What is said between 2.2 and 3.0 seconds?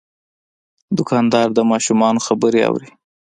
خبرې اوري.